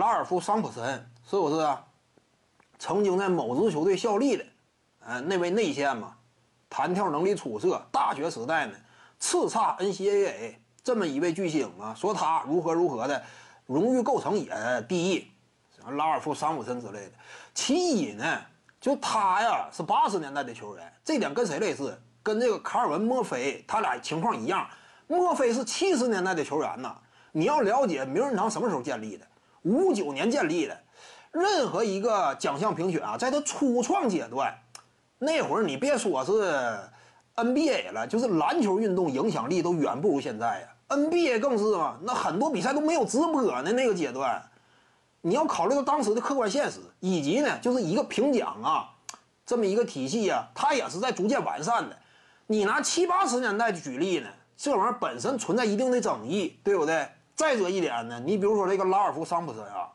[0.00, 0.82] 拉尔夫·桑普森
[1.28, 1.84] 是不是啊？
[2.78, 4.44] 曾经在某支球队效力的，
[5.04, 6.16] 呃，那位内线嘛，
[6.70, 7.86] 弹跳能力出色。
[7.92, 8.72] 大学时代呢，
[9.20, 13.22] 叱咤 NCAA 这么一位巨星啊，说他如何如何的，
[13.66, 14.50] 荣誉构成也
[14.88, 15.30] 第一，
[15.76, 17.12] 什么拉尔夫·桑普森之类的。
[17.52, 18.40] 其一呢，
[18.80, 21.94] 就他呀是八十年代的球员，这点跟谁类似？
[22.22, 24.66] 跟这个卡尔文·墨菲，他俩情况一样。
[25.08, 26.96] 墨菲是七十年代的球员呐。
[27.32, 29.26] 你要了解名人堂什么时候建立的？
[29.62, 30.78] 五九年建立的。
[31.32, 34.52] 任何一个奖项评选啊，在它初创阶段，
[35.18, 36.78] 那会儿你别说是
[37.36, 40.68] NBA 了，就是篮球运动影响力都远不如现在呀。
[40.88, 43.70] NBA 更是嘛，那很多比赛都没有直播呢。
[43.70, 44.42] 那个阶段，
[45.20, 48.90] 你要考虑到当时的客观现实，以及呢，就是一个评奖啊，
[49.46, 51.96] 这么一个体系呀，它也是在逐渐完善的。
[52.48, 57.06] 你拿七八十年代举例呢，这玩意儿本身存在一定的争议，对不对？
[57.40, 59.88] 再者一点呢，你比如说这个拉尔夫·桑普森啊。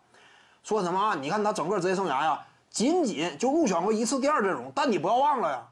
[0.63, 1.13] 说什么啊？
[1.13, 4.71] 你看他整个职业生涯呀，仅仅就入选过一次第二阵容。
[4.73, 5.67] 但你不要忘了呀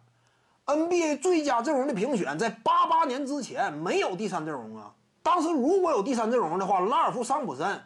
[0.68, 4.92] ，NBA 最佳阵容的评选在八八年之前没有第三阵容啊。
[5.24, 7.82] 当时如果有第三阵容的话，拉尔夫·桑普森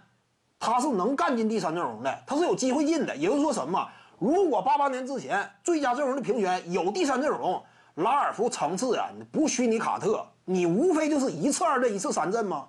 [0.59, 3.15] 他是能干进第三阵容的，他是有机会进的。
[3.15, 3.87] 也就是说什么？
[4.19, 7.63] 如果八八年之前最佳阵容的评选有第三阵容，
[7.95, 12.67] 拉尔夫层次啊，不虚拟卡特，你无非就是一次二阵，一次三阵吗？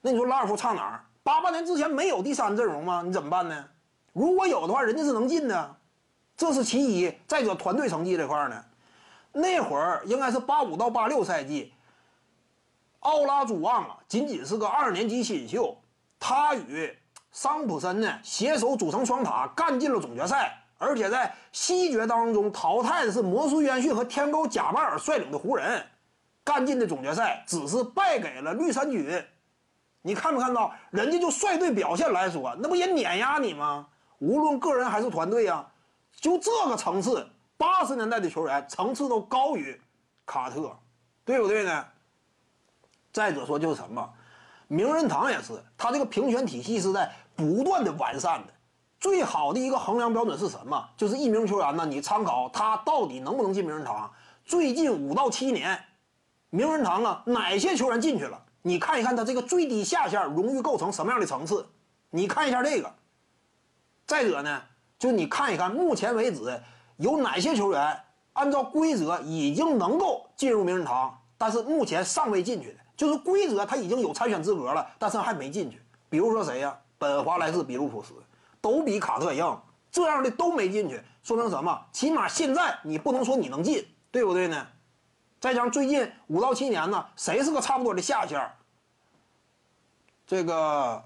[0.00, 1.04] 那你说拉尔夫差哪儿？
[1.22, 3.02] 八八年之前没有第三阵容吗？
[3.04, 3.64] 你怎么办呢？
[4.12, 5.76] 如果有的话，人家是能进的，
[6.36, 7.14] 这是其一。
[7.26, 8.64] 再者，团队成绩这块呢，
[9.32, 11.72] 那会儿应该是八五到八六赛季，
[13.00, 15.76] 奥拉朱旺啊，仅仅是个二年级新秀，
[16.18, 16.96] 他与
[17.30, 25.86] 桑普森呢携手组成双塔，干进了总决赛，而且在西决当中淘汰的是魔术约翰逊和天勾贾巴尔率领的湖人，
[26.42, 29.22] 干进的总决赛，只是败给了绿衫军。
[30.02, 33.86] 你看没看到，人家就率队表现来说，那不也碾压你吗？
[34.18, 35.66] 无论个人还是团队呀，
[36.16, 37.26] 就这个层次，
[37.56, 39.78] 八十年代的球员层次都高于
[40.24, 40.74] 卡特，
[41.24, 41.84] 对不对呢？
[43.12, 44.08] 再者说就是什么，
[44.68, 48.52] 名人堂也是，他这个评选体系是在不断的完善的。
[48.98, 50.88] 最好的一个衡量标准是什么？
[50.96, 54.10] 就是一名球员呢，你参考他到底能不能进名人堂。
[54.44, 55.82] 最近五到七年，
[56.50, 58.42] 名人堂啊，哪些球员进去了？
[58.62, 61.66] 你看一看他这个最低下限荣誉构成什么样的层次？
[62.10, 62.92] 你看一下这个。
[64.06, 64.62] 再者呢，
[64.98, 66.60] 就你看一看目前为止
[66.96, 68.00] 有哪些球员
[68.32, 75.80] 按照规则已经能够进入名人堂，但是目前尚未进去的，就是规则他已经有参选资格了，但是还没进去。
[76.08, 76.76] 比如说谁呀？
[76.98, 78.12] 本华莱士、比卢普斯
[78.60, 79.58] 都比卡特硬，
[79.90, 81.86] 这样的都没进去，说明什么？
[81.92, 84.66] 起码现在你不能说你能进，对不对呢？
[85.40, 88.38] 再加上最近五到七年呢，谁是个差不多的下线？
[90.26, 91.02] 这个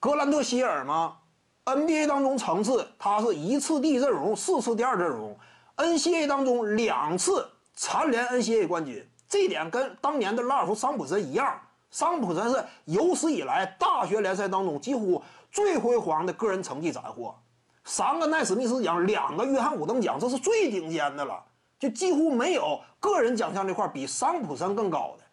[0.00, 1.18] 格兰特希尔吗
[1.66, 5.38] ？NBA 当中层次，他是一次第一阵容，四次第二阵容
[5.76, 11.60] ；NCAA 当中两次蝉联 NCAA 冠军，这点跟当年的拉尔夫·桑普森一样。
[11.90, 15.22] 桑普森是有史以来大学联赛当中几乎
[15.52, 17.38] 最辉煌的个人成绩斩获，
[17.84, 21.44] 三个奈史密斯奖，两个约翰伍登奖，这是最顶尖的了。
[21.78, 25.24] 就几乎没有个人奖项这块比桑普森更高的，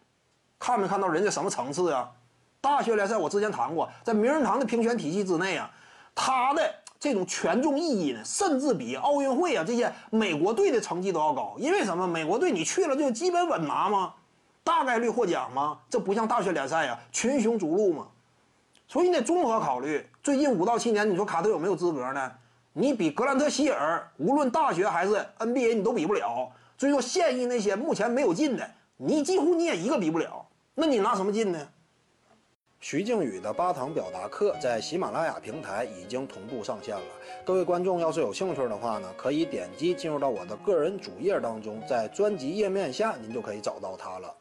[0.59, 2.09] 看没看到人家什么层次啊？
[2.59, 5.71] 大学联赛我之前谈过，在名人堂的评选体系之内啊，
[6.13, 11.55] 他的这种权重意义呢，甚至比奥运会啊这些美国队的成绩都要高。
[11.57, 12.07] 因为什么？
[12.07, 14.13] 美国队你去了就基本稳拿吗？
[14.63, 15.79] 大概率获奖吗？
[15.89, 18.07] 这不像大学联赛呀，群雄逐鹿嘛。
[18.87, 20.05] 所以你得综合考虑。
[20.21, 22.31] 最近五到七年，你说卡特有没有资格呢？
[22.73, 26.49] 你比格兰特希尔，无论大学还是 NBA，你都比不了。
[26.77, 30.45] 所以说，现役那些目前没有进的，你几乎你也一个比不了。
[30.73, 31.67] 那你拿什么进呢？
[32.79, 37.03] 徐静宇的八堂表达课在喜马拉雅平台已经同步上线了。
[37.45, 44.33] 各位观众要是有兴趣的话呢，可以点击进入到我的个人主页当中，在专辑页面下您就可以找到它了。